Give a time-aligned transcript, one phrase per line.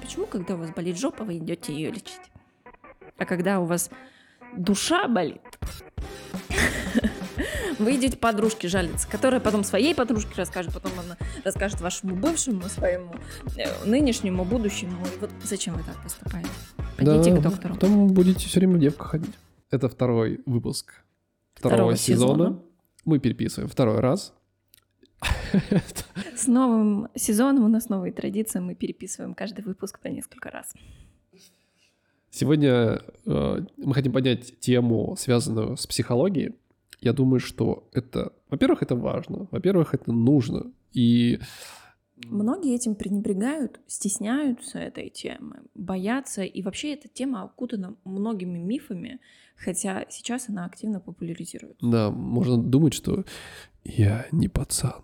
[0.00, 2.20] Почему, когда у вас болит жопа, вы идете ее лечить?
[3.18, 3.90] А когда у вас
[4.56, 5.42] душа болит,
[7.78, 13.14] вы идете подружке жалиться, которая потом своей подружке расскажет, потом она расскажет вашему бывшему, своему
[13.56, 15.04] э, нынешнему, будущему.
[15.06, 16.48] И вот зачем вы так поступаете?
[16.96, 17.74] Пойдите да, к доктору.
[17.74, 19.34] Потом будете все время в девках ходить.
[19.70, 21.02] Это второй выпуск
[21.54, 22.44] второго, Второго сезона.
[22.44, 22.62] сезона.
[23.04, 24.34] Мы переписываем второй раз.
[26.36, 30.72] С новым сезоном у нас новые традиции, мы переписываем каждый выпуск по несколько раз.
[32.30, 36.54] Сегодня э, мы хотим поднять тему, связанную с психологией.
[37.00, 40.70] Я думаю, что это, во-первых, это важно, во-первых, это нужно.
[40.92, 41.40] И
[42.26, 49.20] Многие этим пренебрегают, стесняются этой темы, боятся, и вообще эта тема окутана многими мифами,
[49.56, 51.86] хотя сейчас она активно популяризируется.
[51.86, 53.24] да, можно думать, что
[53.84, 55.02] я не пацан.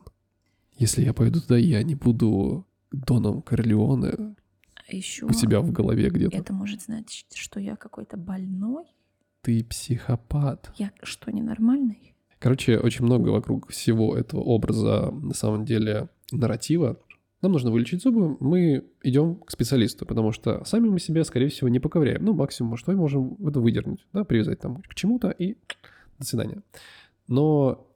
[0.76, 4.34] Если я пойду туда, я не буду Доном Корлеоне
[4.88, 6.36] А еще у себя в голове где-то.
[6.36, 8.84] это может значить, что я какой-то больной,
[9.42, 10.72] Ты психопат.
[10.76, 12.14] я что, ненормальный?
[12.38, 17.00] Короче, очень много вокруг всего этого образа, на самом деле, нарратива.
[17.42, 21.68] Нам нужно вылечить зубы, мы идем к специалисту, потому что сами мы себя, скорее всего,
[21.68, 22.24] не поковыряем.
[22.24, 25.56] Ну, максимум, что мы можем это выдернуть, да, привязать там к чему-то и
[26.18, 26.62] до свидания.
[27.28, 27.86] Но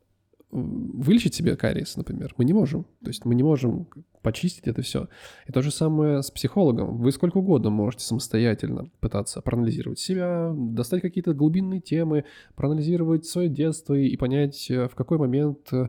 [0.50, 2.84] вылечить себе кариес, например, мы не можем.
[3.02, 3.88] То есть мы не можем
[4.22, 5.08] почистить это все.
[5.46, 6.98] И то же самое с психологом.
[6.98, 12.24] Вы сколько угодно можете самостоятельно пытаться проанализировать себя, достать какие-то глубинные темы,
[12.56, 15.88] проанализировать свое детство и, понять, э, в какой момент э,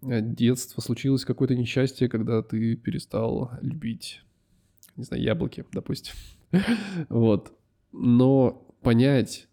[0.00, 4.22] детства случилось какое-то несчастье, когда ты перестал любить,
[4.96, 6.14] не знаю, яблоки, допустим.
[7.08, 7.52] Вот.
[7.92, 9.48] Но понять,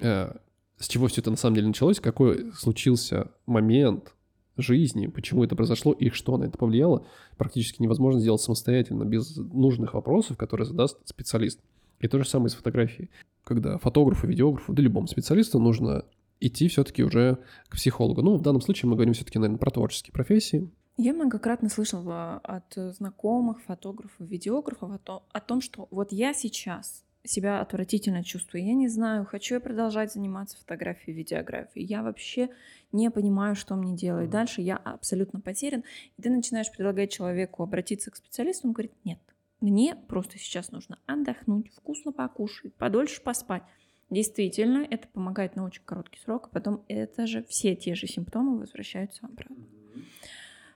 [0.00, 0.32] э,
[0.80, 4.14] с чего все это на самом деле началось, какой случился момент
[4.56, 7.06] жизни, почему это произошло и что на это повлияло,
[7.36, 11.60] практически невозможно сделать самостоятельно, без нужных вопросов, которые задаст специалист.
[12.00, 13.10] И то же самое с фотографией.
[13.44, 16.04] Когда фотографу, видеографу, да любому специалисту нужно
[16.40, 17.38] идти все-таки уже
[17.68, 18.22] к психологу.
[18.22, 20.70] Ну, в данном случае мы говорим все-таки, наверное, про творческие профессии.
[20.96, 27.04] Я многократно слышала от знакомых фотографов, видеографов о, то- о том, что вот я сейчас
[27.24, 28.64] себя отвратительно чувствую.
[28.64, 31.86] Я не знаю, хочу я продолжать заниматься фотографией, видеографией.
[31.86, 32.48] Я вообще
[32.92, 34.30] не понимаю, что мне делать.
[34.30, 35.84] Дальше я абсолютно потерян.
[36.16, 39.18] И ты начинаешь предлагать человеку обратиться к специалисту, он говорит, нет,
[39.60, 43.62] мне просто сейчас нужно отдохнуть, вкусно покушать, подольше поспать.
[44.08, 48.58] Действительно, это помогает на очень короткий срок, а потом это же все те же симптомы
[48.58, 49.64] возвращаются обратно.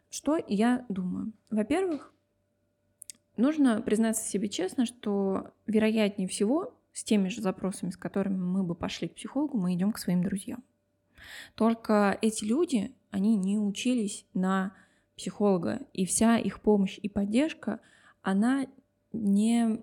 [0.08, 1.32] Что я думаю?
[1.50, 2.13] Во-первых,
[3.36, 8.74] нужно признаться себе честно, что вероятнее всего с теми же запросами, с которыми мы бы
[8.74, 10.62] пошли к психологу, мы идем к своим друзьям.
[11.54, 14.74] Только эти люди, они не учились на
[15.16, 17.80] психолога, и вся их помощь и поддержка,
[18.22, 18.66] она
[19.12, 19.80] не,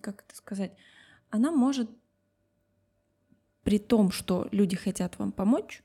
[0.00, 0.72] как это сказать,
[1.30, 1.90] она может
[3.62, 5.82] при том, что люди хотят вам помочь,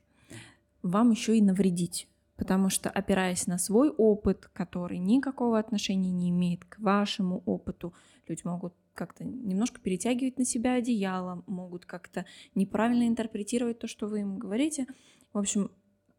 [0.82, 2.08] вам еще и навредить.
[2.36, 7.94] Потому что, опираясь на свой опыт, который никакого отношения не имеет к вашему опыту,
[8.26, 14.20] люди могут как-то немножко перетягивать на себя одеяло, могут как-то неправильно интерпретировать то, что вы
[14.20, 14.86] им говорите.
[15.32, 15.70] В общем,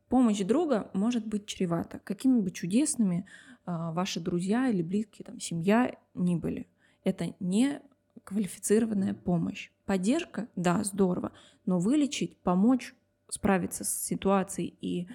[0.07, 1.99] помощь друга может быть чревата.
[1.99, 3.25] Какими бы чудесными
[3.65, 6.67] а, ваши друзья или близкие, там, семья ни были.
[7.03, 7.81] Это не
[8.23, 9.71] квалифицированная помощь.
[9.85, 11.31] Поддержка, да, здорово,
[11.65, 12.93] но вылечить, помочь
[13.29, 15.07] справиться с ситуацией и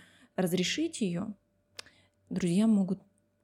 [0.42, 1.34] разрешить ее
[2.30, 3.00] друзья могут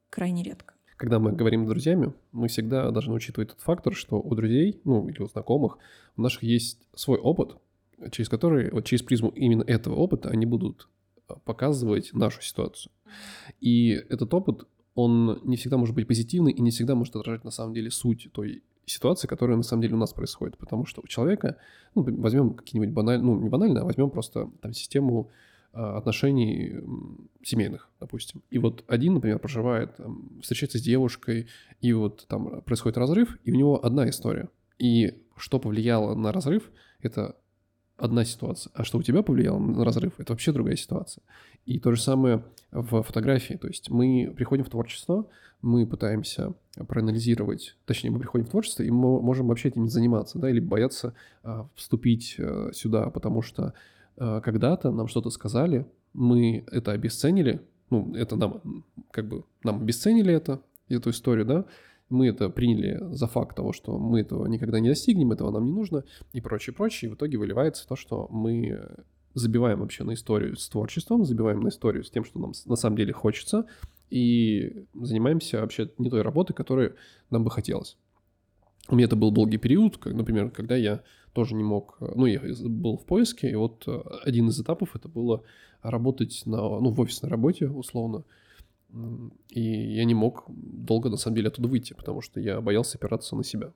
[0.09, 0.73] крайне редко.
[0.95, 5.07] Когда мы говорим с друзьями, мы всегда должны учитывать тот фактор, что у друзей, ну
[5.07, 5.77] или у знакомых,
[6.15, 7.57] у наших есть свой опыт,
[8.11, 10.89] через который, вот через призму именно этого опыта они будут
[11.27, 12.91] а, показывать нашу ситуацию.
[13.59, 17.51] И этот опыт, он не всегда может быть позитивный и не всегда может отражать на
[17.51, 20.57] самом деле суть той ситуации, которая на самом деле у нас происходит.
[20.57, 21.57] Потому что у человека,
[21.93, 25.29] ну, возьмем какие-нибудь банальные, ну, не банально, а возьмем просто там систему
[25.73, 28.41] отношений м, семейных, допустим.
[28.49, 29.91] И вот один, например, проживает,
[30.41, 31.47] встречается с девушкой,
[31.81, 34.49] и вот там происходит разрыв, и у него одна история.
[34.79, 36.71] И что повлияло на разрыв,
[37.01, 37.35] это
[37.97, 38.71] одна ситуация.
[38.73, 41.23] А что у тебя повлияло на разрыв, это вообще другая ситуация.
[41.65, 43.55] И то же самое в фотографии.
[43.55, 45.27] То есть мы приходим в творчество,
[45.61, 46.53] мы пытаемся
[46.87, 50.59] проанализировать, точнее, мы приходим в творчество, и мы можем вообще этим не заниматься, да, или
[50.59, 53.73] бояться а, вступить а, сюда, потому что а,
[54.17, 60.61] когда-то нам что-то сказали, мы это обесценили, ну, это нам, как бы, нам обесценили это,
[60.89, 61.65] эту историю, да,
[62.09, 65.71] мы это приняли за факт того, что мы этого никогда не достигнем, этого нам не
[65.71, 66.03] нужно,
[66.33, 68.79] и прочее, прочее, и в итоге выливается то, что мы
[69.33, 72.97] забиваем вообще на историю с творчеством, забиваем на историю с тем, что нам на самом
[72.97, 73.65] деле хочется,
[74.09, 76.93] и занимаемся вообще не той работой, которой
[77.29, 77.97] нам бы хотелось.
[78.89, 81.03] у меня это был долгий период, как, например, когда я
[81.37, 85.07] тоже не мог, ну, я был в поиске, и вот э, один из этапов это
[85.07, 85.43] было
[85.83, 88.23] работать на, ну, в офисной работе, условно,
[89.49, 93.35] и я не мог долго, на самом деле, оттуда выйти, потому что я боялся опираться
[93.35, 93.71] на себя.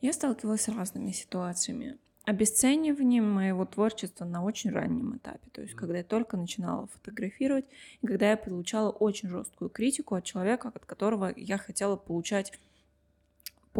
[0.00, 1.98] Я сталкивалась с разными ситуациями.
[2.24, 7.66] Обесценивание моего творчества на очень раннем этапе, то есть когда я только начинала фотографировать,
[8.02, 12.58] и когда я получала очень жесткую критику от человека, от которого я хотела получать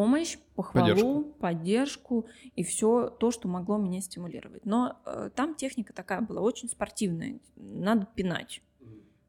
[0.00, 2.26] помощь, похвалу, поддержку, поддержку
[2.56, 4.64] и все то, что могло меня стимулировать.
[4.64, 8.62] Но э, там техника такая была очень спортивная, надо пинать.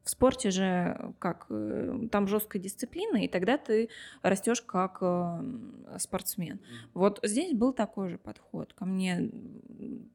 [0.02, 3.90] В спорте же как э, там жесткая дисциплина, и тогда ты
[4.22, 6.58] растешь как э, спортсмен.
[6.94, 8.72] Вот здесь был такой же подход.
[8.72, 9.30] Ко мне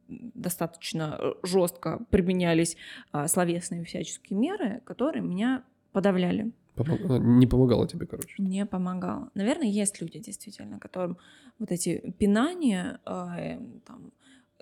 [0.07, 2.77] достаточно э, жестко применялись
[3.12, 6.51] а, словесные всяческие меры, которые меня подавляли.
[6.77, 7.00] Помог...
[7.19, 8.35] Не помогало тебе, короче.
[8.38, 9.31] Не помогало.
[9.33, 11.18] Наверное, есть люди действительно, которым
[11.59, 14.13] вот эти пинания, э, там,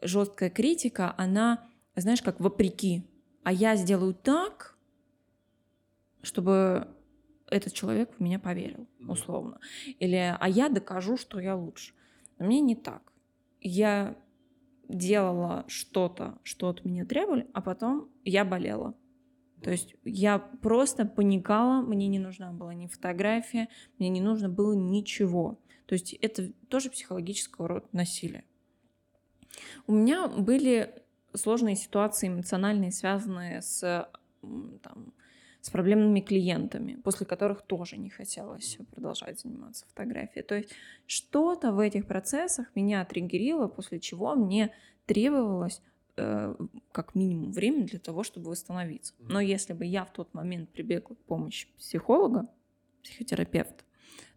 [0.02, 3.04] жесткая критика, она, знаешь, как вопреки.
[3.44, 4.78] А я сделаю так,
[6.22, 6.88] чтобы
[7.50, 9.60] этот человек в меня поверил, условно.
[10.00, 11.94] Или «а я докажу, что я лучше».
[12.40, 13.14] Но мне не так.
[13.62, 14.16] Я
[14.88, 18.96] делала что-то, что от меня требовали, а потом я болела.
[19.62, 23.68] То есть я просто паникала, мне не нужна была ни фотография,
[23.98, 25.60] мне не нужно было ничего.
[25.86, 28.44] То есть это тоже психологического рода насилие.
[29.88, 31.02] У меня были
[31.34, 34.10] сложные ситуации эмоциональные, связанные с
[34.42, 35.14] там,
[35.62, 40.44] с проблемными клиентами, после которых тоже не хотелось продолжать заниматься фотографией.
[40.44, 40.70] То есть
[41.08, 44.72] что-то в этих процессах меня триггерило, после чего мне
[45.08, 45.82] требовалось
[46.18, 46.56] э,
[46.92, 49.14] как минимум время для того, чтобы восстановиться.
[49.20, 52.48] Но если бы я в тот момент прибегла к помощи психолога,
[53.04, 53.84] психотерапевта,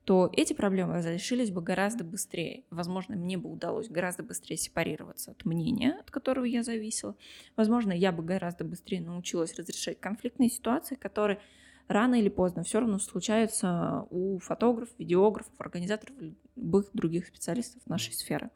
[0.05, 2.65] то эти проблемы разрешились бы гораздо быстрее.
[2.71, 7.15] Возможно, мне бы удалось гораздо быстрее сепарироваться от мнения, от которого я зависела.
[7.57, 11.41] Возможно, я бы гораздо быстрее научилась разрешать конфликтные ситуации, которые
[11.89, 16.17] рано или поздно все равно случаются у фотографов, видеографов, организаторов,
[16.57, 18.51] любых других специалистов нашей сферы.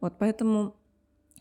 [0.00, 0.74] Вот поэтому,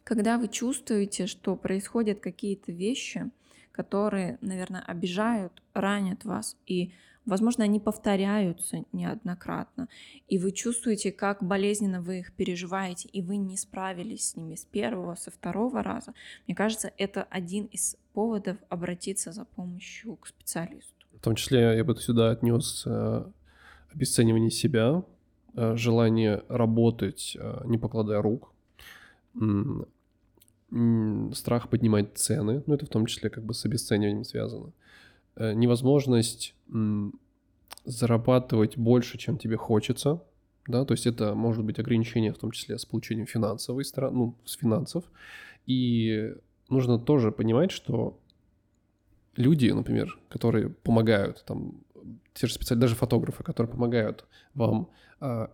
[0.10, 3.30] когда вы чувствуете, что происходят какие-то вещи,
[3.72, 6.92] которые, наверное, обижают, ранят вас, и
[7.26, 9.88] Возможно, они повторяются неоднократно,
[10.28, 14.66] и вы чувствуете, как болезненно вы их переживаете, и вы не справились с ними с
[14.66, 16.16] первого, со второго раза.
[16.48, 21.06] Мне кажется, это один из поводов обратиться за помощью к специалисту.
[21.14, 23.26] В том числе я бы сюда отнес э,
[23.94, 25.04] обесценивание себя,
[25.54, 28.52] э, желание работать, э, не покладая рук,
[31.34, 34.72] страх поднимать цены, ну это в том числе как бы с обесцениванием связано.
[35.36, 36.54] Э, невозможность
[37.86, 40.22] зарабатывать больше, чем тебе хочется,
[40.68, 44.36] да, то есть это может быть ограничение в том числе с получением финансовой стороны, ну,
[44.46, 45.04] с финансов,
[45.66, 46.36] и
[46.70, 48.20] нужно тоже понимать, что
[49.36, 51.82] люди, например, которые помогают, там,
[52.34, 54.90] те же специалисты, даже фотографы, которые помогают вам
[55.20, 55.52] а,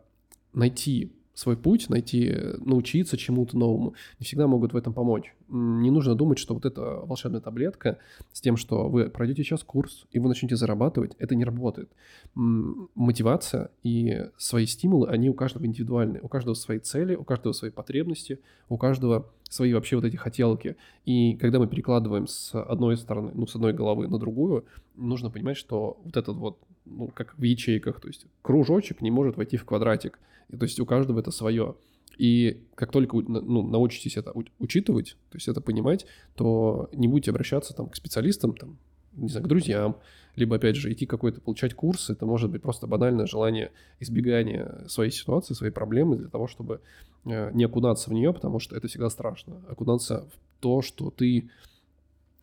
[0.54, 5.36] найти свой путь, найти, научиться чему-то новому, не всегда могут в этом помочь.
[5.50, 8.00] Не нужно думать, что вот эта волшебная таблетка
[8.34, 11.92] с тем, что вы пройдете сейчас курс и вы начнете зарабатывать, это не работает.
[12.34, 16.20] Мотивация и свои стимулы, они у каждого индивидуальны.
[16.24, 18.39] У каждого свои цели, у каждого свои потребности,
[18.70, 20.77] у каждого свои вообще вот эти хотелки.
[21.06, 24.65] И когда мы перекладываем с одной стороны, ну, с одной головы на другую,
[24.96, 29.38] нужно понимать, что вот этот вот, ну, как в ячейках, то есть кружочек не может
[29.38, 30.20] войти в квадратик.
[30.50, 31.75] И, то есть у каждого это свое.
[32.18, 37.74] И как только ну, научитесь это учитывать, то есть это понимать, то не будете обращаться
[37.74, 38.77] там, к специалистам, там,
[39.13, 39.98] не знаю, к друзьям,
[40.36, 45.12] либо, опять же, идти какой-то, получать курс, это может быть просто банальное желание избегания своей
[45.12, 46.82] ситуации, своей проблемы для того, чтобы
[47.25, 49.62] э, не окунаться в нее, потому что это всегда страшно.
[49.68, 51.50] Окунаться в то, что ты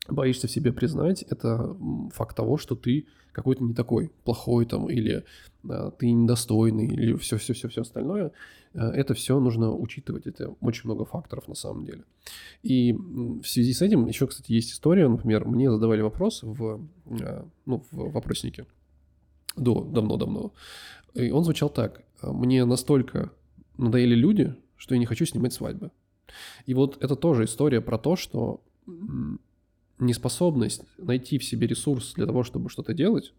[0.08, 1.76] боишься в себе признать, это
[2.12, 5.24] факт того, что ты какой-то не такой, плохой там, или
[5.62, 8.32] да, ты недостойный, или все-все-все-все остальное,
[8.74, 12.04] э, это все нужно учитывать, это очень много факторов на самом деле.
[12.62, 17.44] И в связи с этим еще, кстати, есть история, например, мне задавали вопрос в, э,
[17.64, 18.66] ну, в вопроснике
[19.56, 20.52] до, давно-давно,
[21.14, 23.30] и он звучал так, мне настолько
[23.78, 25.90] надоели люди, что я не хочу снимать свадьбы.
[26.66, 28.62] И вот это тоже история про то, что
[30.02, 33.32] неспособность найти в себе ресурс для того, чтобы что-то делать,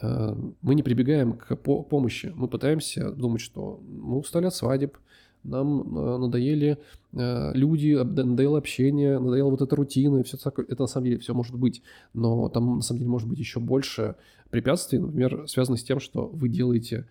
[0.00, 2.32] э, мы не прибегаем к помощи.
[2.34, 4.96] Мы пытаемся думать, что мы устали от свадеб,
[5.44, 6.78] нам э, надоели
[7.12, 10.66] э, люди, надоело общение, надоела вот эта рутина и все такое.
[10.68, 11.82] Это на самом деле все может быть.
[12.14, 14.16] Но там на самом деле может быть еще больше
[14.50, 17.06] препятствий, например, связанных с тем, что вы делаете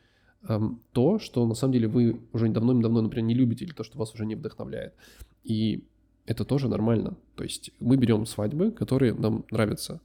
[0.48, 4.00] эм, то, что на самом деле вы уже давно-давно, например, не любите, или то, что
[4.00, 4.94] вас уже не вдохновляет.
[5.44, 5.84] И
[6.26, 7.18] это тоже нормально.
[7.36, 10.02] То есть мы берем свадьбы, которые нам нравятся,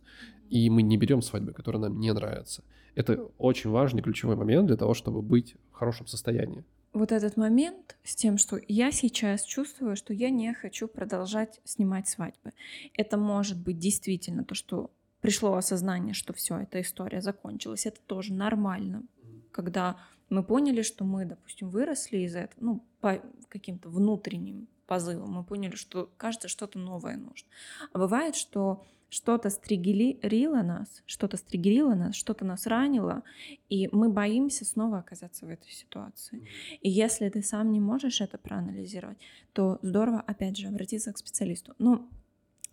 [0.50, 2.64] и мы не берем свадьбы, которые нам не нравятся.
[2.94, 6.64] Это очень важный ключевой момент для того, чтобы быть в хорошем состоянии.
[6.92, 12.08] Вот этот момент с тем, что я сейчас чувствую, что я не хочу продолжать снимать
[12.08, 12.52] свадьбы.
[12.94, 17.86] Это может быть действительно то, что пришло осознание, что все, эта история закончилась.
[17.86, 19.04] Это тоже нормально,
[19.52, 19.98] когда
[20.30, 25.76] мы поняли, что мы, допустим, выросли из этого, ну, по каким-то внутренним позывам, мы поняли,
[25.76, 27.46] что кажется, что-то новое нужно.
[27.92, 33.22] А бывает, что что-то стригерило нас, что-то стригерило нас, что-то нас ранило,
[33.68, 36.46] и мы боимся снова оказаться в этой ситуации.
[36.80, 39.18] И если ты сам не можешь это проанализировать,
[39.52, 41.74] то здорово, опять же, обратиться к специалисту.
[41.78, 42.08] Ну,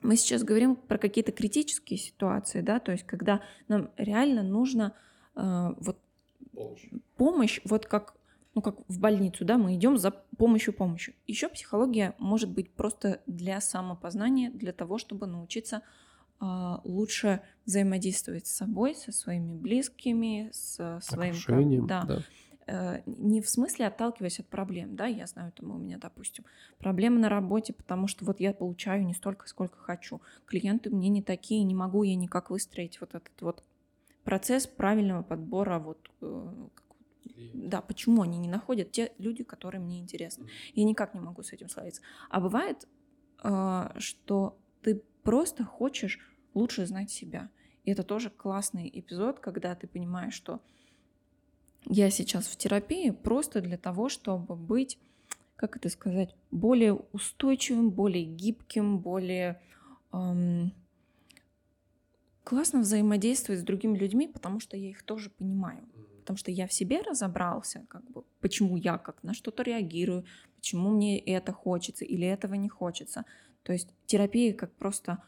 [0.01, 4.93] мы сейчас говорим про какие-то критические ситуации, да, то есть когда нам реально нужно
[5.35, 5.97] э, вот
[6.53, 6.89] помощь.
[7.17, 8.15] помощь, вот как
[8.55, 11.13] ну как в больницу, да, мы идем за помощью помощью.
[11.27, 15.81] Еще психология может быть просто для самопознания, для того, чтобы научиться
[16.39, 21.31] а, лучше взаимодействовать с собой, со своими близкими, со своим...
[21.31, 22.03] Окружением, да.
[22.03, 22.21] да.
[22.67, 26.45] Э, не в смысле отталкиваясь от проблем, да, я знаю, там у меня, допустим,
[26.79, 30.21] проблемы на работе, потому что вот я получаю не столько, сколько хочу.
[30.45, 33.63] Клиенты мне не такие, не могу я никак выстроить вот этот вот
[34.23, 36.67] процесс правильного подбора вот э,
[37.53, 40.47] да, почему они не находят те люди, которые мне интересны.
[40.73, 42.01] Я никак не могу с этим справиться.
[42.29, 42.87] А бывает,
[43.39, 46.19] а, что ты просто хочешь
[46.53, 47.49] лучше знать себя.
[47.83, 50.61] И это тоже классный эпизод, когда ты понимаешь, что
[51.85, 54.97] я сейчас в терапии просто для того, чтобы быть,
[55.55, 59.61] как это сказать, более устойчивым, более гибким, более
[60.11, 60.73] эм,
[62.43, 65.87] классно взаимодействовать с другими людьми, потому что я их тоже понимаю.
[66.25, 70.89] Потому что я в себе разобрался, как бы, почему я как на что-то реагирую, почему
[70.89, 73.25] мне это хочется или этого не хочется.
[73.61, 75.19] То есть терапия как просто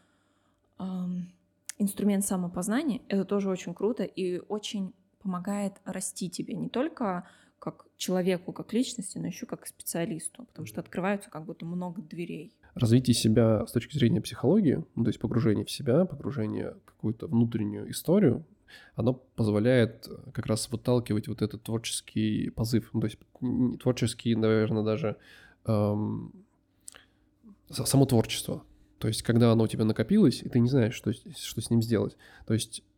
[0.80, 1.32] эм,
[1.78, 7.28] инструмент самопознания, это тоже очень круто и очень помогает расти тебе не только
[7.60, 12.56] как человеку, как личности, но еще как специалисту, потому что открываются как будто много дверей.
[12.74, 17.28] Развитие себя с точки зрения психологии, ну, то есть погружение в себя, погружение в какую-то
[17.28, 18.44] внутреннюю историю,
[18.94, 23.18] оно позволяет как раз выталкивать вот этот творческий позыв, ну, то есть
[23.80, 25.16] творческий, наверное, даже
[25.66, 26.32] эм,
[27.70, 28.62] само творчество.
[28.98, 31.82] То есть, когда оно у тебя накопилось, и ты не знаешь, что, что с ним
[31.82, 32.16] сделать.
[32.46, 32.82] То есть,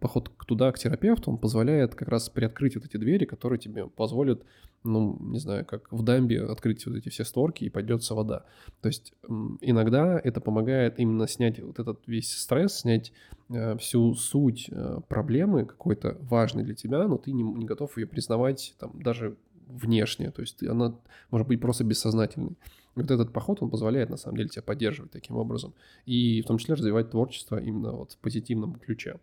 [0.00, 4.42] поход туда, к терапевту, он позволяет как раз приоткрыть вот эти двери, которые тебе позволят,
[4.84, 8.44] ну, не знаю, как в дамбе открыть вот эти все створки, и пойдется вода.
[8.80, 9.26] То есть, э,
[9.60, 13.12] иногда это помогает именно снять вот этот весь стресс, снять
[13.50, 18.06] э, всю суть э, проблемы какой-то важной для тебя, но ты не, не готов ее
[18.06, 20.30] признавать там даже внешне.
[20.30, 20.94] То есть, она
[21.30, 22.56] может быть просто бессознательной
[22.98, 25.74] вот этот поход, он позволяет, на самом деле, тебя поддерживать таким образом.
[26.06, 29.18] И в том числе развивать творчество именно вот в позитивном ключе.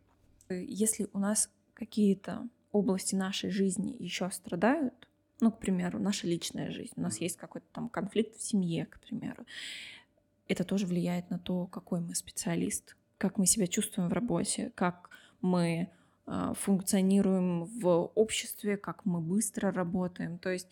[0.49, 4.93] Если у нас какие-то области нашей жизни еще страдают,
[5.41, 8.99] ну, к примеру, наша личная жизнь, у нас есть какой-то там конфликт в семье, к
[8.99, 9.45] примеру,
[10.47, 15.09] это тоже влияет на то, какой мы специалист, как мы себя чувствуем в работе, как
[15.41, 15.89] мы
[16.27, 20.37] э, функционируем в обществе, как мы быстро работаем.
[20.37, 20.67] То есть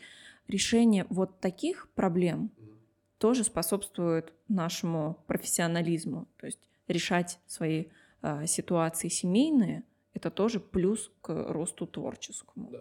[0.47, 2.51] решение вот таких проблем
[3.17, 6.27] тоже способствует нашему профессионализму.
[6.37, 7.87] То есть решать свои э,
[8.45, 12.71] ситуации семейные— это тоже плюс к росту творческому.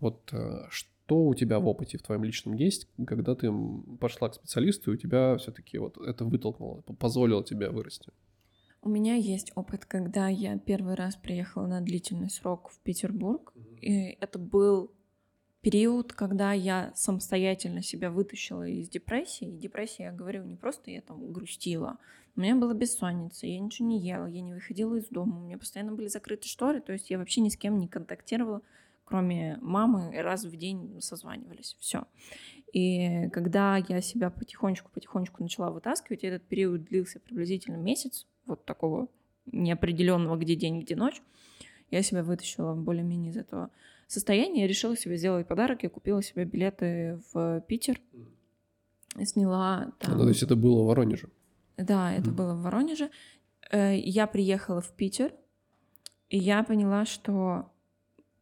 [0.00, 3.52] Вот э, что у тебя в опыте в твоем личном есть, когда ты
[4.00, 8.12] пошла к специалисту, и у тебя все-таки вот это вытолкнуло, позволило тебе вырасти?
[8.82, 13.78] У меня есть опыт, когда я первый раз приехала на длительный срок в Петербург, mm-hmm.
[13.80, 14.92] и это был
[15.62, 19.48] период, когда я самостоятельно себя вытащила из депрессии.
[19.48, 21.98] И депрессия, я говорю, не просто я там грустила.
[22.36, 25.58] У меня была бессонница, я ничего не ела, я не выходила из дома, у меня
[25.58, 28.62] постоянно были закрыты шторы, то есть я вообще ни с кем не контактировала,
[29.04, 32.04] кроме мамы, раз в день созванивались, все.
[32.72, 39.08] И когда я себя потихонечку-потихонечку начала вытаскивать, этот период длился приблизительно месяц, вот такого
[39.46, 41.20] неопределенного, где день, где ночь,
[41.90, 43.70] я себя вытащила более-менее из этого
[44.10, 48.00] состояние, я решила себе сделать подарок, я купила себе билеты в Питер,
[49.24, 50.16] сняла там...
[50.16, 51.28] Ну, то есть это было в Воронеже?
[51.76, 52.34] Да, это mm.
[52.34, 53.10] было в Воронеже.
[53.70, 55.32] Э, я приехала в Питер,
[56.28, 57.72] и я поняла, что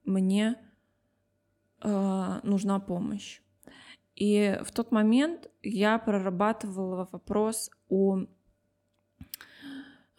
[0.04, 0.56] мне
[1.82, 3.42] э, нужна помощь.
[4.16, 8.24] И в тот момент я прорабатывала вопрос о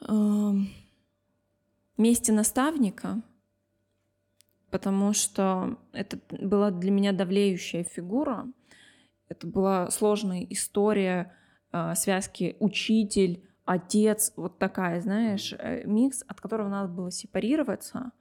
[0.08, 0.52] э,
[1.98, 3.22] месте наставника
[4.72, 8.48] потому что это была для меня давлеющая фигура.
[9.28, 11.36] Это была сложная история
[11.72, 18.12] э, связки учитель, отец, вот такая, знаешь, э, микс, от которого надо было сепарироваться.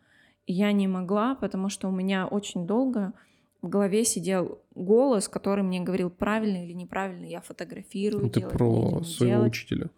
[0.46, 3.14] И я не могла, потому что у меня очень долго
[3.62, 8.26] в голове сидел голос, который мне говорил, правильно или неправильно я фотографирую.
[8.26, 9.52] Это делать про не своего делать.
[9.52, 9.90] учителя.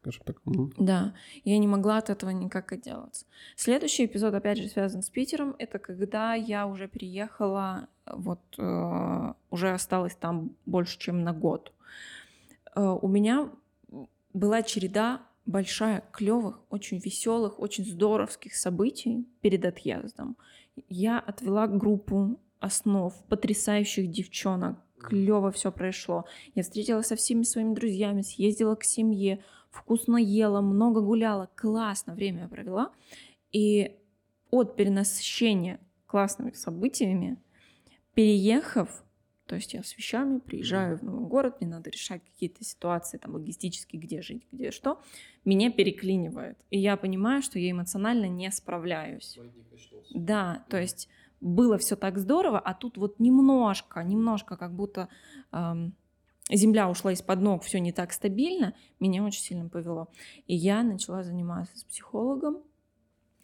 [0.00, 0.40] Скажем так.
[0.46, 0.72] Мгм.
[0.78, 1.14] Да,
[1.44, 3.26] я не могла от этого никак отделаться.
[3.56, 5.54] Следующий эпизод, опять же, связан с Питером.
[5.58, 11.72] Это когда я уже переехала, вот э, уже осталось там больше, чем на год.
[12.74, 13.50] Э, у меня
[14.32, 20.36] была череда большая, клевых, очень веселых, очень здоровских событий перед отъездом.
[20.88, 26.24] Я отвела группу основ, потрясающих девчонок, клево все прошло.
[26.54, 32.48] Я встретилась со всеми своими друзьями, съездила к семье, вкусно ела, много гуляла, классно время
[32.48, 32.92] провела.
[33.52, 33.96] И
[34.50, 37.38] от перенасыщения классными событиями,
[38.14, 39.04] переехав,
[39.46, 43.34] то есть я с вещами приезжаю в новый город, мне надо решать какие-то ситуации там
[43.34, 45.00] логистические, где жить, где что,
[45.44, 46.58] меня переклинивает.
[46.70, 49.38] И я понимаю, что я эмоционально не справляюсь.
[50.14, 51.08] Да, то есть
[51.40, 55.08] было все так здорово, а тут вот немножко, немножко как будто
[55.52, 55.94] эм,
[56.50, 60.08] земля ушла из-под ног, все не так стабильно, меня очень сильно повело.
[60.46, 62.58] И я начала заниматься с психологом.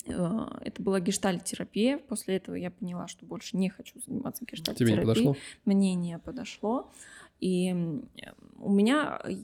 [0.07, 1.99] Э, Это была гештальт-терапия.
[1.99, 4.45] После этого я поняла, что больше не хочу заниматься
[4.77, 5.37] Тебе не подошло?
[5.65, 6.93] Мне не подошло.
[7.40, 8.09] И м,
[8.59, 9.35] у меня э,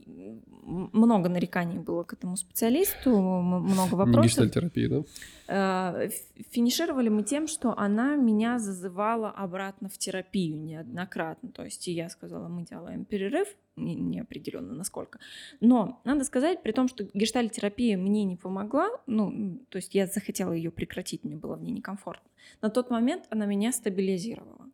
[0.62, 4.24] много нареканий было к этому специалисту, много вопросов.
[4.24, 5.02] гештальтерапия, да?
[5.48, 6.08] Э,
[6.50, 11.50] Финишировали мы тем, что она меня зазывала обратно в терапию неоднократно.
[11.50, 15.18] То есть я сказала, мы делаем перерыв, не, не определенно насколько.
[15.60, 20.52] Но надо сказать, при том, что гештальтерапия мне не помогла, ну, то есть я захотела
[20.52, 22.30] ее прекратить, мне было в ней некомфортно.
[22.60, 24.71] На тот момент она меня стабилизировала.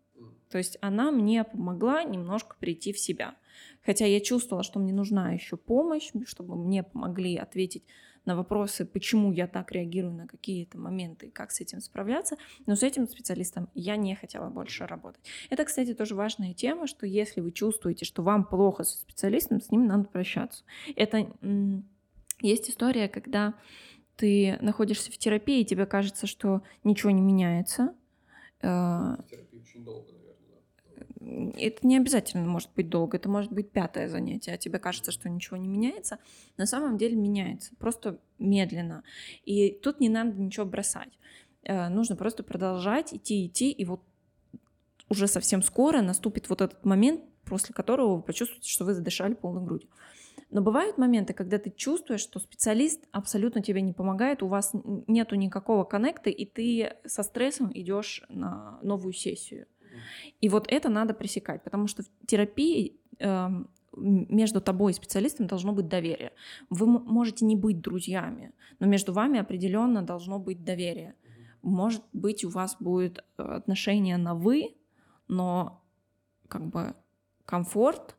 [0.51, 3.35] То есть она мне помогла немножко прийти в себя.
[3.85, 7.85] Хотя я чувствовала, что мне нужна еще помощь, чтобы мне помогли ответить
[8.25, 12.37] на вопросы, почему я так реагирую на какие-то моменты как с этим справляться.
[12.67, 15.23] Но с этим специалистом я не хотела больше работать.
[15.49, 19.71] Это, кстати, тоже важная тема, что если вы чувствуете, что вам плохо со специалистом, с
[19.71, 20.65] ним надо прощаться.
[20.95, 21.33] Это
[22.41, 23.55] есть история, когда
[24.17, 27.95] ты находишься в терапии, и тебе кажется, что ничего не меняется.
[28.61, 30.13] Э, Терапия очень долго,
[31.21, 35.29] это не обязательно может быть долго, это может быть пятое занятие, а тебе кажется, что
[35.29, 36.19] ничего не меняется.
[36.57, 39.03] На самом деле меняется, просто медленно.
[39.45, 41.19] И тут не надо ничего бросать.
[41.63, 44.03] Э, Нужно просто продолжать идти, идти, и вот
[45.09, 49.65] уже совсем скоро наступит вот этот момент, после которого вы почувствуете, что вы задышали полной
[49.65, 49.89] грудью.
[50.51, 54.73] Но бывают моменты, когда ты чувствуешь, что специалист абсолютно тебе не помогает, у вас
[55.07, 59.67] нету никакого коннекта, и ты со стрессом идешь на новую сессию.
[60.41, 65.73] И вот это надо пресекать, потому что в терапии м, между тобой и специалистом должно
[65.73, 66.33] быть доверие.
[66.71, 71.15] Вы можете не быть друзьями, но между вами определенно должно быть доверие.
[71.63, 74.77] Может быть, у вас будет э, отношение на вы,
[75.27, 75.83] но
[76.49, 76.95] как бы
[77.45, 78.17] комфорт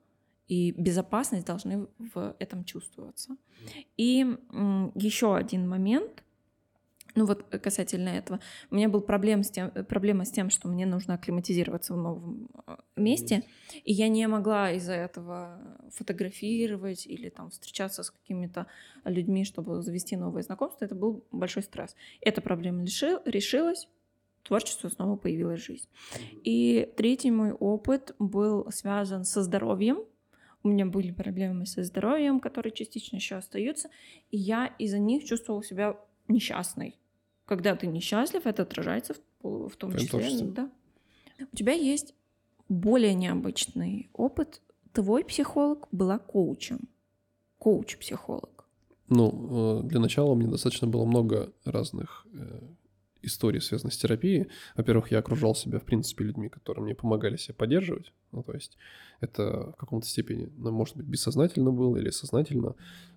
[0.47, 3.37] и безопасность должны в этом чувствоваться.
[3.97, 4.25] И
[4.95, 6.23] еще один момент,
[7.15, 8.39] ну вот касательно этого,
[8.71, 12.49] у меня был проблем с тем, проблема с тем, что мне нужно акклиматизироваться в новом
[12.67, 13.43] э, месте,
[13.83, 15.59] и я не могла из-за этого
[15.91, 18.67] фотографировать или там встречаться с какими-то
[19.05, 20.85] людьми, чтобы завести новые знакомства.
[20.85, 21.95] Это был большой стресс.
[22.21, 23.87] Эта проблема реши- решилась,
[24.43, 25.87] творчество снова появилась жизнь.
[26.43, 29.99] И третий мой опыт был связан со здоровьем.
[30.61, 33.89] У меня были проблемы со здоровьем, которые частично еще остаются,
[34.29, 35.97] и я из-за них чувствовала себя
[36.29, 36.95] несчастной.
[37.45, 40.07] Когда ты несчастлив, это отражается в, в том числе.
[40.07, 40.47] творчестве.
[40.47, 40.69] Да.
[41.51, 42.13] У тебя есть
[42.67, 44.61] более необычный опыт.
[44.93, 46.87] Твой психолог была коучем.
[47.57, 48.67] Коуч-психолог.
[49.07, 52.61] Ну, э, для начала мне достаточно было много разных э,
[53.21, 54.47] историй, связанных с терапией.
[54.75, 58.13] Во-первых, я окружал себя, в принципе, людьми, которые мне помогали себя поддерживать.
[58.31, 58.77] Ну, то есть
[59.21, 62.75] это в каком-то степени, ну, может быть, бессознательно было или сознательно,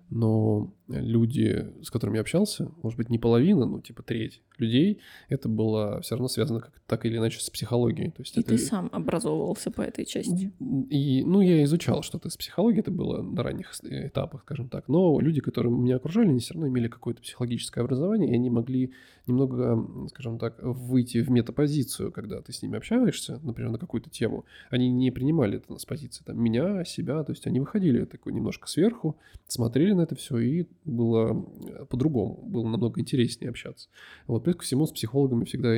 [0.09, 5.49] но люди, с которыми я общался, может быть, не половина, но типа треть людей, это
[5.49, 8.11] было все равно связано как, так или иначе с психологией.
[8.11, 8.49] То есть И это...
[8.49, 10.51] ты сам образовывался по этой части.
[10.89, 14.87] И, ну, я изучал что-то с психологией, это было на ранних э, этапах, скажем так.
[14.87, 18.93] Но люди, которые меня окружали, они все равно имели какое-то психологическое образование, и они могли
[19.25, 24.45] немного, скажем так, выйти в метапозицию, когда ты с ними общаешься, например, на какую-то тему.
[24.69, 28.67] Они не принимали это с позиции там, меня, себя, то есть они выходили такой немножко
[28.67, 29.15] сверху,
[29.47, 33.89] смотрели на это все, и было э, по-другому, было намного интереснее общаться.
[34.25, 35.75] Вот, плюс ко всему, с психологами всегда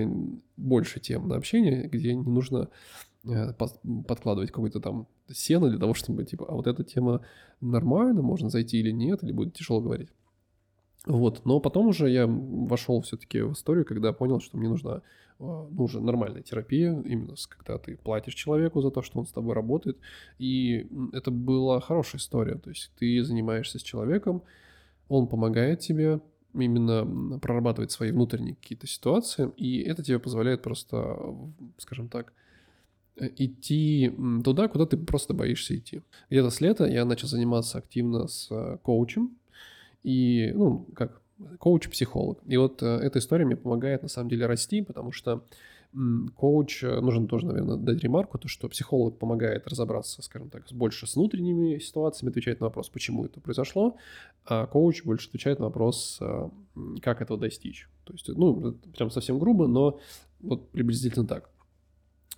[0.55, 2.69] больше тем на общение, где не нужно
[3.25, 3.53] э,
[4.07, 7.21] подкладывать какой-то там сено для того, чтобы, типа, а вот эта тема
[7.59, 10.09] нормально, можно зайти или нет, или будет тяжело говорить.
[11.05, 15.01] Вот, но потом уже я вошел все-таки в историю, когда понял, что мне нужна,
[15.39, 19.53] а, нужна нормальная терапия, именно когда ты платишь человеку за то, что он с тобой
[19.53, 19.97] работает.
[20.39, 24.41] И это была хорошая история, то есть ты занимаешься с человеком,
[25.07, 26.21] он помогает тебе
[26.53, 31.17] именно прорабатывать свои внутренние какие-то ситуации, и это тебе позволяет просто,
[31.77, 32.33] скажем так,
[33.19, 34.11] э, идти
[34.43, 36.01] туда, куда ты просто боишься идти.
[36.31, 39.37] Где-то с лета я начал заниматься активно с э, коучем,
[40.05, 41.21] и, ну, как
[41.59, 42.39] коуч-психолог.
[42.45, 45.43] И вот э, эта история мне помогает на самом деле расти, потому что
[46.35, 51.07] коуч, э, нужно тоже, наверное, дать ремарку, то, что психолог помогает разобраться, скажем так, больше
[51.07, 53.97] с внутренними ситуациями, отвечает на вопрос, почему это произошло,
[54.45, 56.49] а коуч больше отвечает на вопрос, э,
[57.01, 57.89] как этого достичь.
[58.03, 59.99] То есть, ну, прям совсем грубо, но
[60.41, 61.49] вот приблизительно так.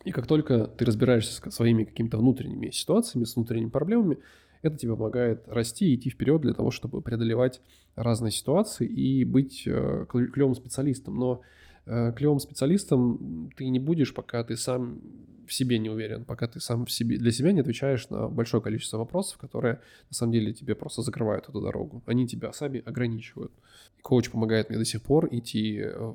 [0.06, 4.20] И как только ты разбираешься с своими какими-то внутренними ситуациями, с внутренними проблемами,
[4.68, 7.62] это тебе помогает расти и идти вперед для того, чтобы преодолевать
[7.96, 11.18] разные ситуации и быть э, клевым специалистом.
[11.18, 11.42] Но
[11.86, 15.02] э, клевым специалистом ты не будешь, пока ты сам
[15.48, 18.62] в себе не уверен, пока ты сам в себе, для себя не отвечаешь на большое
[18.62, 19.76] количество вопросов, которые
[20.10, 22.04] на самом деле тебе просто закрывают эту дорогу.
[22.06, 23.52] Они тебя сами ограничивают.
[23.98, 26.14] И коуч помогает мне до сих пор идти э,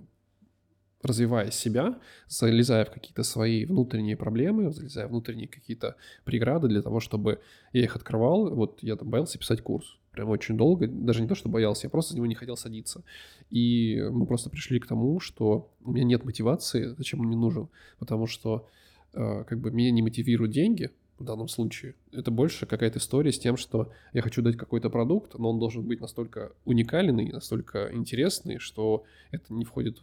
[1.02, 7.00] развивая себя, залезая в какие-то свои внутренние проблемы, залезая в внутренние какие-то преграды для того,
[7.00, 7.40] чтобы
[7.72, 8.54] я их открывал.
[8.54, 9.98] Вот я там боялся писать курс.
[10.12, 10.86] Прям очень долго.
[10.86, 13.02] Даже не то, что боялся, я просто за него не хотел садиться.
[13.50, 17.68] И мы просто пришли к тому, что у меня нет мотивации, зачем он мне нужен.
[17.98, 18.68] Потому что
[19.14, 21.94] э, как бы меня не мотивируют деньги, в данном случае.
[22.10, 25.82] Это больше какая-то история с тем, что я хочу дать какой-то продукт, но он должен
[25.86, 30.02] быть настолько уникальный, настолько интересный, что это не входит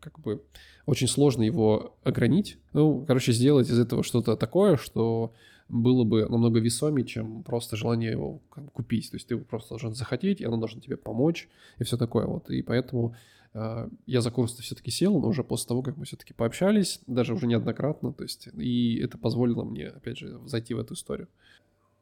[0.00, 0.42] как бы
[0.86, 2.58] очень сложно его огранить.
[2.72, 5.32] Ну, короче, сделать из этого что-то такое, что
[5.68, 8.40] было бы намного весомее, чем просто желание его
[8.72, 9.10] купить.
[9.10, 12.50] То есть ты просто должен захотеть, и оно должно тебе помочь, и все такое вот.
[12.50, 13.16] И поэтому
[13.54, 17.34] э, я за курс все-таки сел, но уже после того, как мы все-таки пообщались, даже
[17.34, 21.28] уже неоднократно, то есть, и это позволило мне, опять же, зайти в эту историю.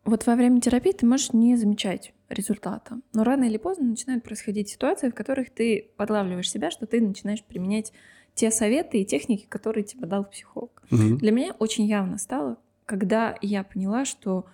[0.04, 4.68] Вот во время терапии ты можешь не замечать результата, но рано или поздно начинают происходить
[4.68, 7.92] ситуации, в которых ты подлавливаешь себя, что ты начинаешь применять
[8.34, 10.82] те советы и техники, которые тебе дал психолог.
[10.90, 11.18] Угу.
[11.18, 14.46] Для меня очень явно стало, когда я поняла, что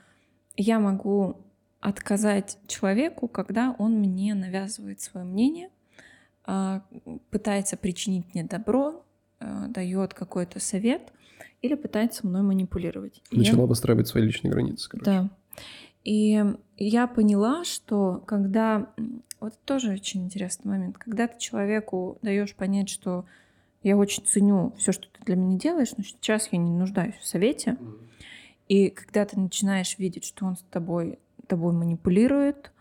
[0.56, 1.36] я могу
[1.80, 5.70] отказать человеку, когда он мне навязывает свое мнение,
[6.44, 6.82] а,
[7.30, 9.04] пытается причинить мне добро,
[9.38, 11.12] а, дает какой-то совет
[11.62, 13.22] или пытается мной манипулировать.
[13.30, 13.66] Начала я...
[13.66, 14.88] выстраивать свои личные границы.
[14.88, 15.04] Короче.
[15.04, 15.30] Да.
[16.08, 16.42] И
[16.78, 18.90] я поняла, что когда...
[19.40, 20.96] Вот тоже очень интересный момент.
[20.96, 23.26] Когда ты человеку даешь понять, что
[23.82, 27.26] я очень ценю все, что ты для меня делаешь, но сейчас я не нуждаюсь в
[27.26, 27.76] совете.
[28.68, 32.72] И когда ты начинаешь видеть, что он с тобой, тобой манипулирует,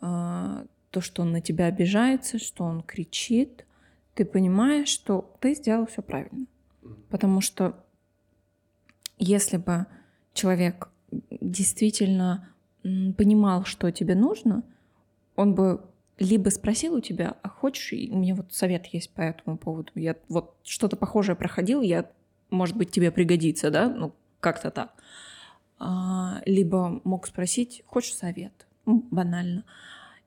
[0.00, 3.66] а, то, что он на тебя обижается, что он кричит,
[4.14, 6.46] ты понимаешь, что ты сделал все правильно.
[7.10, 7.84] Потому что
[9.18, 9.84] если бы
[10.32, 10.88] человек
[11.28, 12.48] действительно
[12.82, 14.62] понимал, что тебе нужно,
[15.36, 15.82] он бы
[16.18, 20.16] либо спросил у тебя, а хочешь, у меня вот совет есть по этому поводу, я
[20.28, 22.10] вот что-то похожее проходил, я,
[22.50, 24.92] может быть, тебе пригодится, да, ну, как-то так.
[25.78, 29.64] А, либо мог спросить, хочешь совет, ну, банально.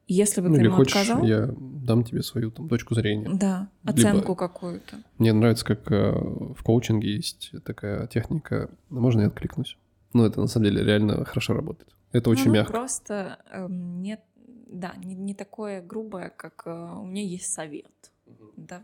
[0.07, 1.23] Если бы ну, ты или ему хочешь, отказал...
[1.23, 3.27] я дам тебе свою там точку зрения.
[3.33, 4.35] Да, оценку Либо...
[4.35, 4.97] какую-то.
[5.17, 9.77] Мне нравится, как э, в коучинге есть такая техника, можно я откликнусь?
[10.13, 11.89] Ну, это на самом деле реально хорошо работает.
[12.15, 12.71] Это очень ну, мягко.
[12.71, 14.21] Просто э, нет,
[14.67, 18.11] да, не, не такое грубое, как э, у меня есть совет.
[18.25, 18.53] Угу.
[18.55, 18.81] Да,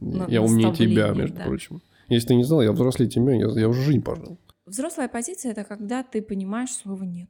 [0.00, 1.44] вот это, я умнее тебя, между да.
[1.44, 1.82] прочим.
[2.08, 4.38] Если ты не знал, я взрослее тебя, я, я уже жизнь пожил.
[4.64, 7.28] Взрослая позиция— это когда ты понимаешь слова «нет».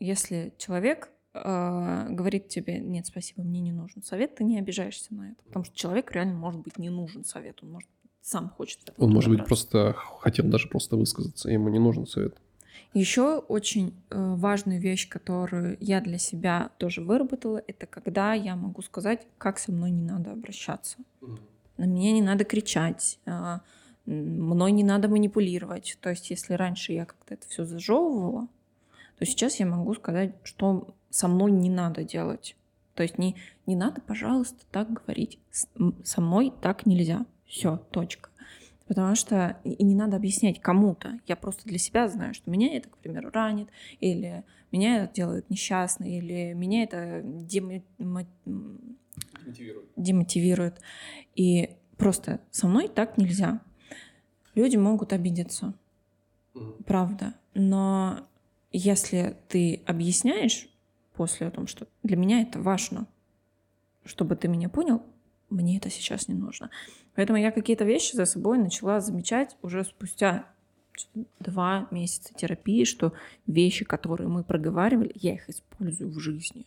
[0.00, 5.30] Если человек э, говорит тебе, нет, спасибо, мне не нужен совет, ты не обижаешься на
[5.30, 5.42] это.
[5.46, 7.88] Потому что человек реально может быть не нужен совет, он может
[8.20, 8.92] сам хочет.
[8.98, 12.36] Он может быть просто хотел даже просто высказаться, ему не нужен совет.
[12.94, 18.82] Еще очень э, важную вещь, которую я для себя тоже выработала, это когда я могу
[18.82, 20.98] сказать, как со мной не надо обращаться.
[21.76, 23.58] На меня не надо кричать, э,
[24.06, 25.98] мной не надо манипулировать.
[26.00, 28.46] То есть, если раньше я как-то это все зажевывала,
[29.18, 32.56] то сейчас я могу сказать, что со мной не надо делать.
[32.94, 33.34] То есть не,
[33.66, 35.40] не надо, пожалуйста, так говорить.
[36.04, 37.26] Со мной так нельзя.
[37.44, 38.30] Все, точка.
[38.86, 41.18] Потому что и не надо объяснять кому-то.
[41.26, 43.68] Я просто для себя знаю, что меня это, к примеру, ранит,
[44.00, 47.82] или меня это делает несчастной, или меня это демо...
[48.44, 49.88] демотивирует.
[49.96, 50.80] демотивирует.
[51.34, 53.60] И просто со мной так нельзя.
[54.54, 55.74] Люди могут обидеться.
[56.54, 56.84] Mm.
[56.84, 57.34] Правда.
[57.54, 58.26] Но
[58.72, 60.68] если ты объясняешь
[61.14, 63.06] после о том, что для меня это важно,
[64.04, 65.02] чтобы ты меня понял,
[65.50, 66.70] мне это сейчас не нужно.
[67.14, 70.46] Поэтому я какие-то вещи за собой начала замечать уже спустя
[71.40, 73.12] два месяца терапии, что
[73.46, 76.66] вещи, которые мы проговаривали, я их использую в жизни.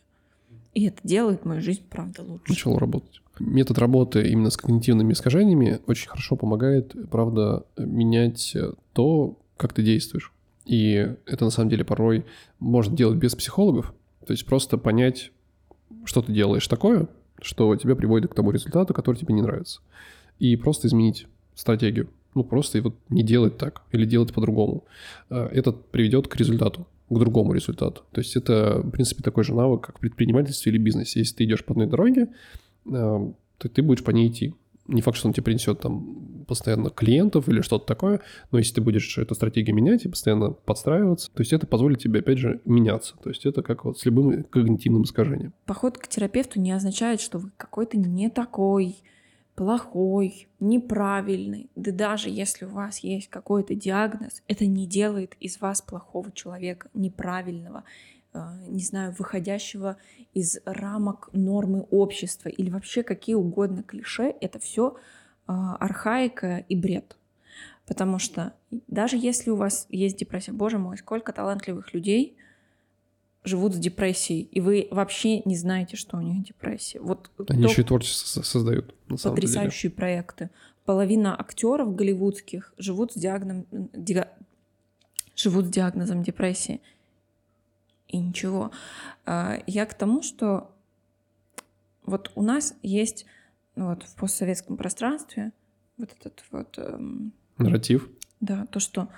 [0.74, 2.44] И это делает мою жизнь, правда, лучше.
[2.48, 3.22] Начал работать.
[3.38, 8.56] Метод работы именно с когнитивными искажениями очень хорошо помогает, правда, менять
[8.92, 10.32] то, как ты действуешь.
[10.64, 12.26] И это на самом деле порой
[12.58, 13.94] можно делать без психологов.
[14.26, 15.32] То есть просто понять,
[16.04, 17.08] что ты делаешь такое,
[17.40, 19.80] что тебя приводит к тому результату, который тебе не нравится.
[20.38, 22.08] И просто изменить стратегию.
[22.34, 24.84] Ну, просто вот не делать так или делать по-другому.
[25.30, 28.02] А, это приведет к результату, к другому результату.
[28.12, 31.20] То есть это, в принципе, такой же навык, как в предпринимательстве или бизнесе.
[31.20, 32.28] Если ты идешь по одной дороге,
[32.90, 34.54] а, то ты будешь по ней идти
[34.88, 38.20] не факт, что он тебе принесет там постоянно клиентов или что-то такое,
[38.50, 42.20] но если ты будешь эту стратегию менять и постоянно подстраиваться, то есть это позволит тебе,
[42.20, 43.14] опять же, меняться.
[43.22, 45.52] То есть это как вот с любым когнитивным искажением.
[45.66, 48.96] Поход к терапевту не означает, что вы какой-то не такой,
[49.54, 51.68] плохой, неправильный.
[51.76, 56.88] Да даже если у вас есть какой-то диагноз, это не делает из вас плохого человека,
[56.94, 57.84] неправильного.
[58.34, 59.96] Э, не знаю, выходящего
[60.34, 64.96] из рамок нормы общества или вообще какие угодно клише, это все
[65.46, 67.16] э, архаика и бред.
[67.86, 68.52] Потому что
[68.86, 72.36] даже если у вас есть депрессия, боже мой, сколько талантливых людей
[73.44, 77.00] живут с депрессией, и вы вообще не знаете, что у них депрессия.
[77.00, 78.94] Вот Они еще и творчество создают.
[79.08, 79.96] На самом потрясающие деле.
[79.96, 80.50] проекты.
[80.84, 84.28] Половина актеров голливудских живут с диагнозом, диаг...
[85.34, 86.82] живут с диагнозом депрессии
[88.08, 88.72] и ничего.
[89.26, 90.70] А, я к тому, что
[92.04, 93.26] вот у нас есть
[93.76, 95.52] ну, вот в постсоветском пространстве
[95.98, 96.78] вот этот вот...
[96.78, 98.08] Эм, Нарратив.
[98.40, 99.08] Да, то, что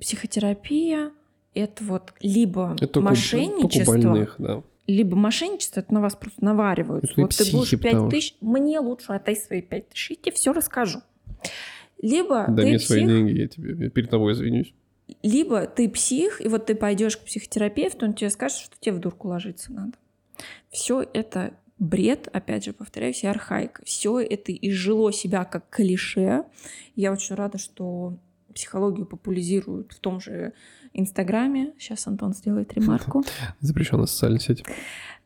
[0.00, 1.12] психотерапия—
[1.54, 4.62] это вот либо это мошенничество, больных, да.
[4.86, 7.04] либо мошенничество, это на вас просто наваривают.
[7.04, 10.32] Это вот психи, ты будешь пять тысяч, мне лучше отдай свои пять тысяч, я тебе
[10.32, 11.00] все расскажу.
[12.00, 14.74] Либо Дай ты мне псих, свои деньги, я тебе я перед тобой извинюсь
[15.22, 18.98] либо ты псих, и вот ты пойдешь к психотерапевту, он тебе скажет, что тебе в
[18.98, 19.92] дурку ложиться надо.
[20.70, 23.84] Все это бред, опять же, повторяюсь, и архаика.
[23.84, 26.44] Все это изжило себя как клише.
[26.94, 28.18] Я очень рада, что
[28.54, 30.52] психологию популяризируют в том же
[30.92, 31.72] Инстаграме.
[31.78, 33.24] Сейчас Антон сделает ремарку.
[33.60, 34.64] Запрещенная социальная сеть.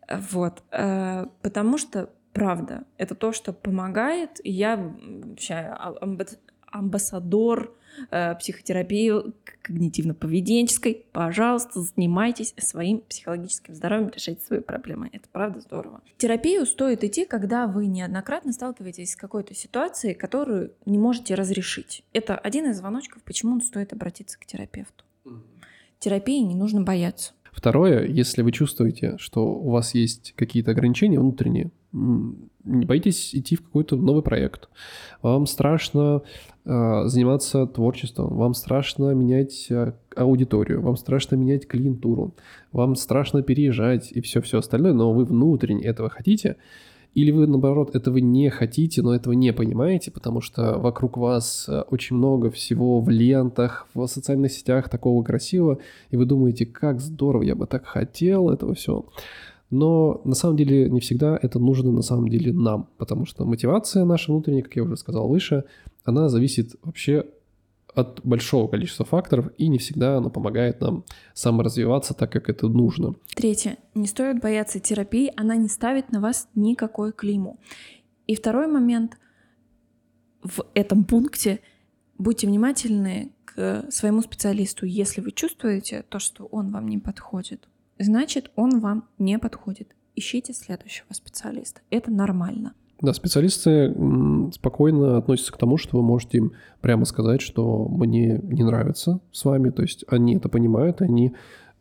[0.09, 0.63] Вот.
[0.71, 4.41] Э, потому что, правда, это то, что помогает.
[4.45, 5.77] Я вообще
[6.71, 9.13] амбассадор э, психотерапии
[9.63, 15.09] когнитивно-поведенческой, пожалуйста, занимайтесь своим психологическим здоровьем, решайте свои проблемы.
[15.13, 16.01] Это правда здорово.
[16.19, 22.05] Терапию стоит идти, когда вы неоднократно сталкиваетесь с какой-то ситуацией, которую не можете разрешить.
[22.13, 25.05] Это один из звоночков, почему стоит обратиться к терапевту.
[25.99, 27.33] Терапии не нужно бояться.
[27.53, 33.63] Второе, если вы чувствуете, что у вас есть какие-то ограничения внутренние, не боитесь идти в
[33.63, 34.69] какой-то новый проект.
[35.23, 36.56] Вам страшно э,
[37.09, 42.35] заниматься творчеством, вам страшно менять э, аудиторию, вам страшно менять клиентуру,
[42.73, 46.57] вам страшно переезжать и все-все остальное, но вы внутренне этого хотите,
[47.15, 51.83] или вы, наоборот, этого не хотите, но этого не понимаете, потому что вокруг вас э,
[51.91, 55.79] очень много всего в лентах, в социальных сетях такого красивого,
[56.11, 59.07] и вы думаете, как здорово, я бы так хотел этого всего.
[59.71, 64.05] Но на самом деле не всегда это нужно на самом деле нам, потому что мотивация
[64.05, 65.65] наша внутренняя, как я уже сказал выше,
[66.05, 67.27] она зависит вообще
[67.95, 73.15] от большого количества факторов, и не всегда оно помогает нам саморазвиваться так, как это нужно.
[73.35, 73.79] Третье.
[73.95, 77.59] Не стоит бояться терапии, она не ставит на вас никакой клейму.
[78.27, 79.19] И второй момент
[80.43, 81.61] в этом пункте
[82.19, 84.85] будьте внимательны к своему специалисту.
[84.85, 87.67] Если вы чувствуете то, что он вам не подходит,
[87.99, 89.95] значит, он вам не подходит.
[90.15, 91.81] Ищите следующего специалиста.
[91.91, 92.75] Это нормально.
[93.01, 93.95] Да, специалисты
[94.53, 99.45] спокойно относятся к тому, что вы можете им прямо сказать, что мне не нравится с
[99.45, 99.71] вами.
[99.71, 101.35] То есть они это понимают, они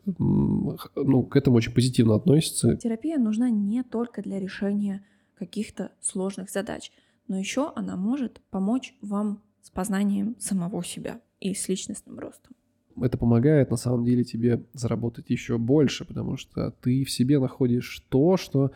[0.06, 2.76] ну, к этому очень позитивно относятся.
[2.76, 6.92] Терапия нужна не только для решения каких-то сложных задач,
[7.28, 12.56] но еще она может помочь вам с познанием самого себя и с личностным ростом.
[13.02, 18.06] Это помогает на самом деле тебе заработать еще больше, потому что ты в себе находишь
[18.10, 18.72] то, что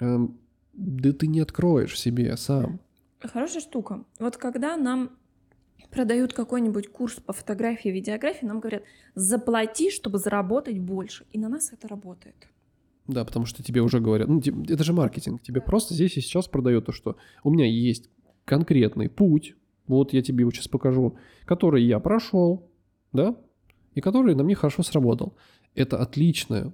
[0.00, 0.38] эм,
[0.74, 2.80] да ты не откроешь в себе сам.
[3.20, 4.04] Хорошая штука.
[4.18, 5.10] Вот когда нам
[5.90, 8.82] продают какой-нибудь курс по фотографии, видеографии, нам говорят,
[9.14, 11.24] заплати, чтобы заработать больше.
[11.32, 12.48] И на нас это работает.
[13.06, 15.42] Да, потому что тебе уже говорят, ну, это же маркетинг.
[15.42, 18.10] Тебе просто здесь и сейчас продают то, что у меня есть
[18.44, 19.56] конкретный путь,
[19.86, 22.67] вот я тебе его сейчас покажу, который я прошел,
[23.12, 23.36] да,
[23.94, 25.36] и который на мне хорошо сработал.
[25.74, 26.72] Это отлично,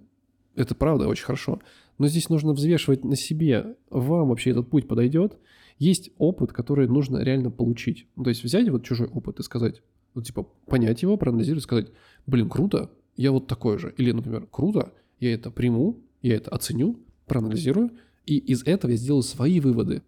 [0.54, 1.60] это правда очень хорошо.
[1.98, 5.38] Но здесь нужно взвешивать на себе, вам вообще этот путь подойдет.
[5.78, 8.06] Есть опыт, который нужно реально получить.
[8.16, 9.82] Ну, то есть взять вот чужой опыт и сказать,
[10.14, 11.88] ну, типа, понять его, проанализировать, сказать,
[12.26, 13.92] блин, круто, я вот такой же.
[13.96, 17.90] Или, например, круто, я это приму, я это оценю, проанализирую,
[18.26, 20.02] и из этого я сделаю свои выводы.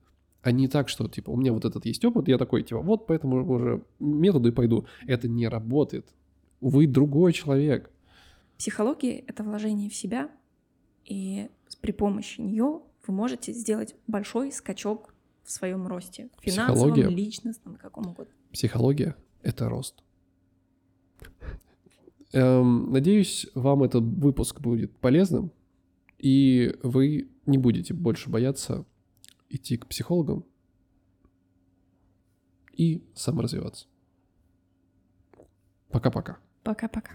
[0.47, 3.09] А не так, что, типа, у меня вот этот есть опыт, я такой, типа, вот
[3.09, 4.87] поэтому уже методу и пойду.
[5.05, 6.07] Это не работает.
[6.61, 7.91] Вы другой человек.
[8.57, 10.31] Психология— это вложение в себя,
[11.05, 11.49] и
[11.81, 16.29] при помощи нее вы можете сделать большой скачок в своем росте.
[16.41, 17.09] Финансовом, Психология.
[17.09, 18.33] личностном, каком угодно.
[18.53, 19.97] Психология— это рост.
[22.33, 25.51] Эм, надеюсь, вам этот выпуск будет полезным,
[26.21, 28.87] и вы не будете больше бояться
[29.49, 30.45] идти к психологам
[32.73, 33.87] и саморазвиваться.
[35.89, 36.39] Пока-пока.
[36.63, 37.13] Пока-пока.